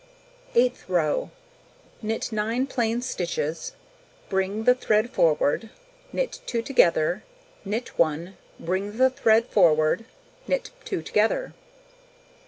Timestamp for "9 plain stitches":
2.31-3.73